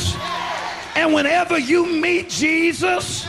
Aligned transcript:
witness. 0.00 0.16
And 0.96 1.14
whenever 1.14 1.58
you 1.58 1.86
meet 1.86 2.28
Jesus, 2.28 3.26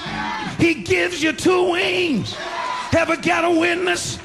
he 0.57 0.73
gives 0.73 1.21
you 1.21 1.33
two 1.33 1.71
wings. 1.71 2.35
Got 2.91 3.45
a 3.45 3.51
witness? 3.51 4.19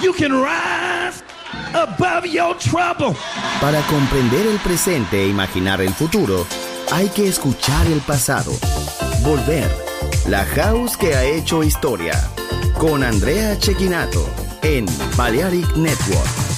You 0.00 0.12
can 0.12 0.32
rise 0.32 1.22
above 1.74 2.26
your 2.26 2.54
trouble. 2.58 3.14
Para 3.60 3.80
comprender 3.82 4.46
el 4.46 4.58
presente 4.58 5.22
e 5.22 5.28
imaginar 5.28 5.80
el 5.80 5.92
futuro, 5.94 6.46
hay 6.92 7.08
que 7.08 7.28
escuchar 7.28 7.86
el 7.86 8.00
pasado. 8.00 8.52
Volver. 9.22 9.70
La 10.28 10.44
house 10.44 10.96
que 10.96 11.14
ha 11.14 11.24
hecho 11.24 11.62
historia. 11.62 12.14
Con 12.78 13.02
Andrea 13.02 13.58
Chequinato 13.58 14.28
en 14.62 14.86
Balearic 15.16 15.76
Network. 15.76 16.51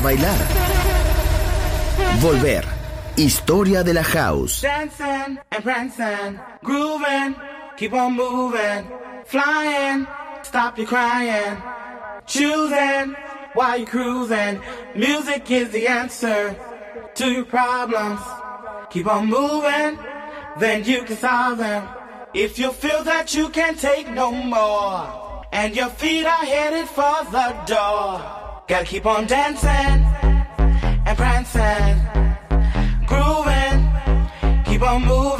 bailar. 0.00 0.38
Volver. 2.20 2.64
Historia 3.16 3.82
de 3.82 3.92
la 3.92 4.02
house. 4.02 4.62
Dancing 4.62 5.38
and 5.50 5.62
prancing, 5.62 6.40
grooving, 6.62 7.34
keep 7.76 7.92
on 7.92 8.14
moving, 8.14 8.86
flying, 9.26 10.06
stop 10.42 10.78
your 10.78 10.86
crying, 10.86 11.56
choosing 12.26 13.14
while 13.54 13.78
you 13.78 13.86
cruising. 13.86 14.60
Music 14.94 15.50
is 15.50 15.70
the 15.70 15.86
answer 15.86 16.56
to 17.14 17.30
your 17.30 17.44
problems. 17.44 18.20
Keep 18.90 19.06
on 19.06 19.26
moving, 19.28 19.98
then 20.58 20.84
you 20.84 21.02
can 21.02 21.16
solve 21.16 21.58
them. 21.58 21.86
If 22.32 22.58
you 22.58 22.72
feel 22.72 23.02
that 23.04 23.34
you 23.34 23.48
can't 23.48 23.78
take 23.78 24.08
no 24.08 24.30
more, 24.32 25.44
and 25.52 25.74
your 25.74 25.88
feet 25.90 26.24
are 26.24 26.44
headed 26.44 26.88
for 26.88 27.24
the 27.30 27.54
door. 27.66 28.39
Gotta 28.70 28.84
keep 28.84 29.04
on 29.04 29.26
dancing 29.26 29.68
and 29.68 31.18
prancing, 31.18 31.98
grooving, 33.04 34.64
keep 34.64 34.80
on 34.82 35.04
moving. 35.04 35.39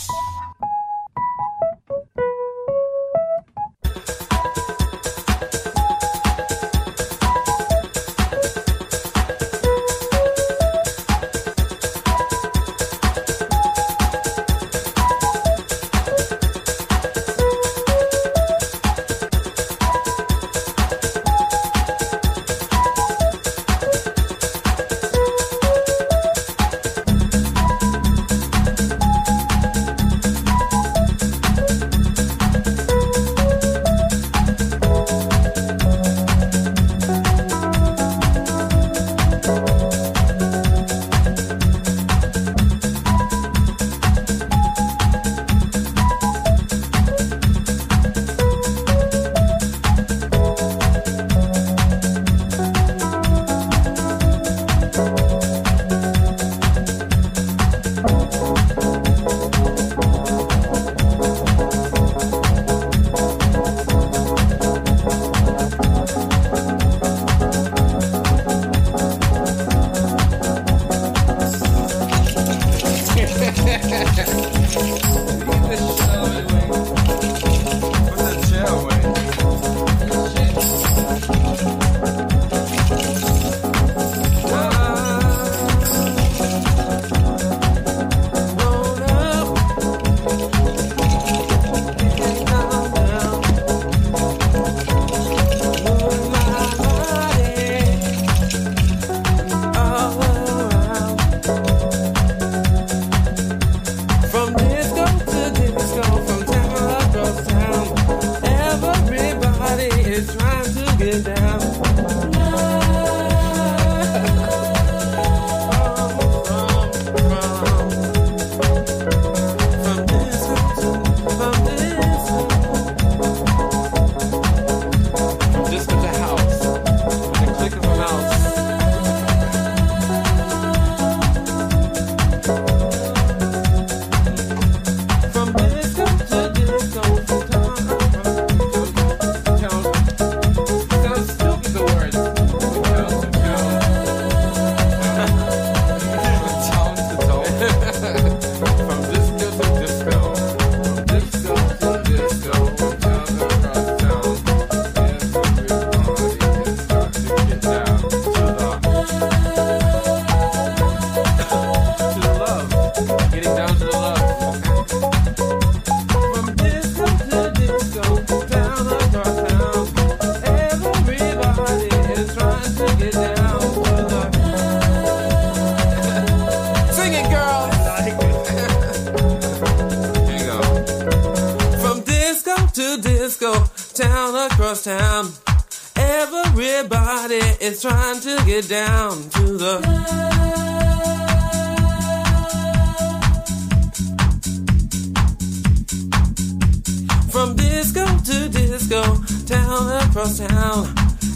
From 197.41 197.55
disco 197.55 198.05
to 198.05 198.49
disco, 198.49 199.01
town 199.47 200.03
across 200.03 200.37
town. 200.37 200.93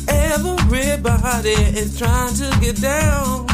Everybody 0.07 1.49
is 1.49 1.97
trying 1.97 2.35
to 2.35 2.55
get 2.61 2.79
down. 2.79 3.47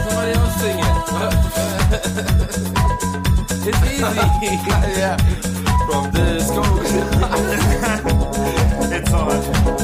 Somebody 0.00 0.32
else 0.32 0.54
sing 0.58 0.78
it. 0.78 0.84
it's 3.74 3.82
easy. 3.92 4.00
yeah. 4.98 5.16
From 5.86 6.10
disco. 6.12 6.62
it's 8.96 9.12
on. 9.12 9.77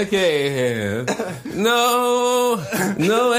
Okay. 0.00 1.04
No, 1.54 2.56
no 2.98 3.34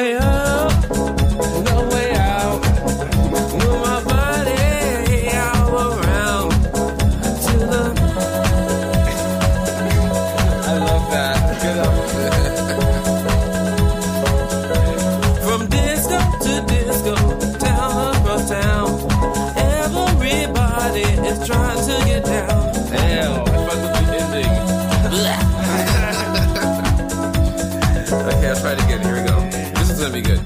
Yeah, 28.50 28.56
let's 28.56 28.62
try 28.62 28.72
it 28.72 28.84
again. 28.84 29.02
Here 29.04 29.14
we 29.14 29.22
go. 29.30 29.40
This 29.78 29.90
is 29.92 30.00
gonna 30.00 30.12
be 30.12 30.22
good. 30.22 30.40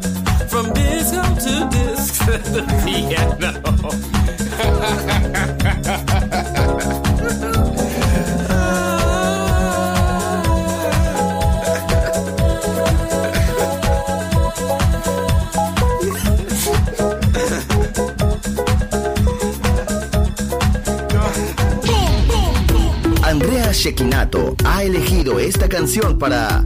From 0.49 0.73
disco 0.73 1.21
to 1.23 1.69
disco 1.71 2.37
to 2.37 2.51
the 2.51 2.63
piano. 2.83 3.61
Andrea 23.23 23.73
Shekinato 23.73 24.57
ha 24.65 24.83
elegido 24.83 25.39
esta 25.39 25.69
canción 25.69 26.19
para 26.19 26.65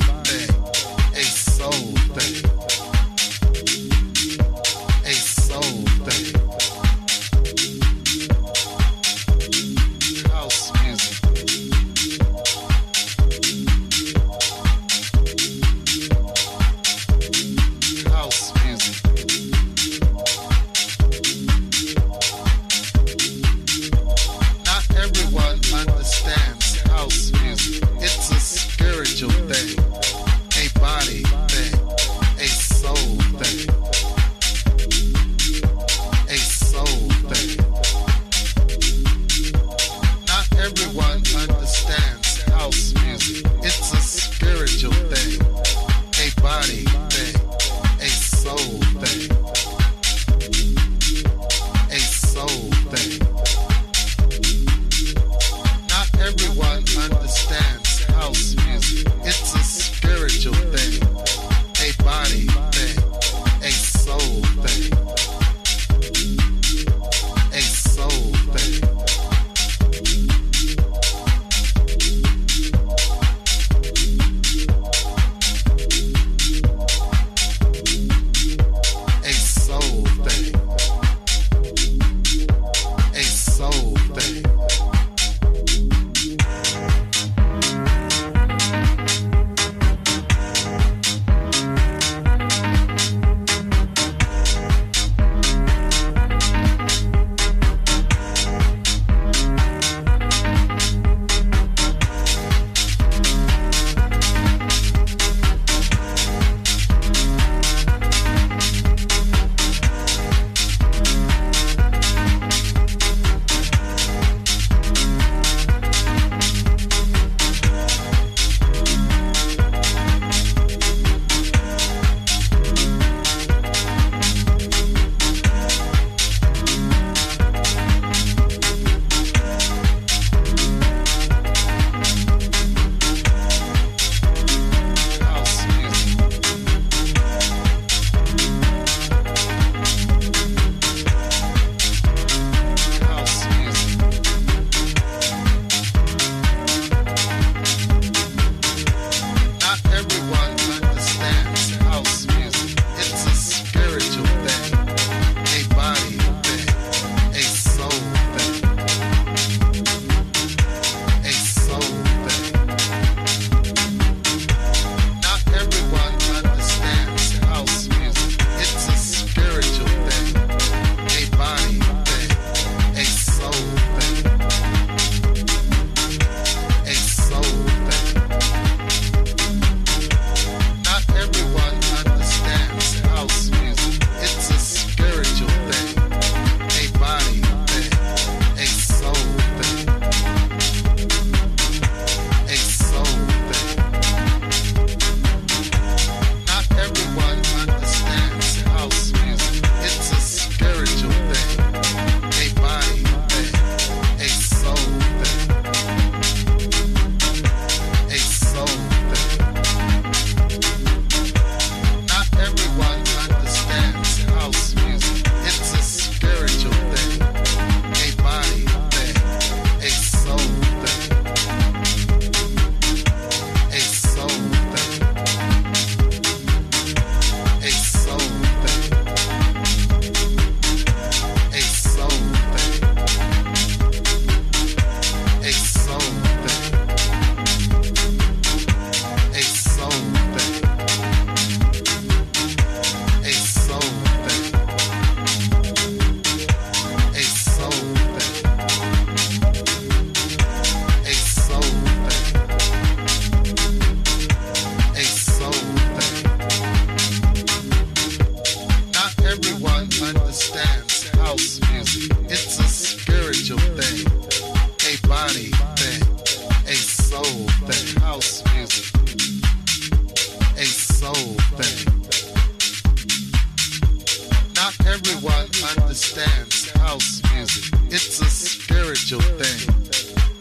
Everyone 275.23 275.77
understands 275.77 276.71
house 276.71 277.21
music. 277.31 277.79
It's 277.91 278.19
a 278.21 278.25
spiritual 278.25 279.21
thing, 279.21 279.69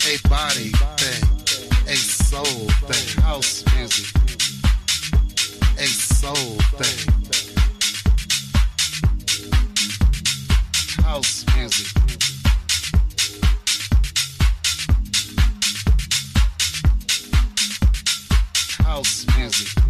a 0.08 0.16
body 0.26 0.70
thing, 0.96 1.22
a 1.86 1.96
soul 1.96 2.44
thing. 2.88 3.22
House 3.22 3.62
music, 3.76 4.16
a 5.78 5.84
soul 5.84 6.56
thing. 6.80 7.12
House 11.04 11.44
music. 11.54 11.86
house 18.82 19.26
music. 19.36 19.89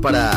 Para 0.00 0.27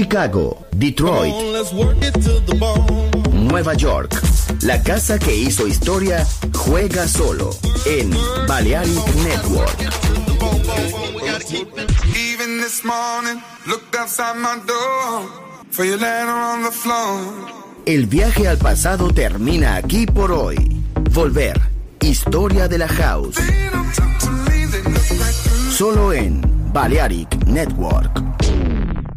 Chicago, 0.00 0.66
Detroit, 0.76 1.34
Nueva 3.34 3.74
York. 3.74 4.18
La 4.62 4.82
casa 4.82 5.18
que 5.18 5.36
hizo 5.36 5.66
historia 5.66 6.26
juega 6.54 7.06
solo 7.06 7.50
en 7.84 8.10
Balearic 8.48 9.14
Network. 9.16 9.76
El 17.84 18.06
viaje 18.06 18.48
al 18.48 18.56
pasado 18.56 19.12
termina 19.12 19.76
aquí 19.76 20.06
por 20.06 20.32
hoy. 20.32 20.82
Volver. 21.10 21.60
Historia 22.00 22.68
de 22.68 22.78
la 22.78 22.88
House. 22.88 23.36
Solo 25.70 26.14
en 26.14 26.40
Balearic 26.72 27.44
Network. 27.44 28.09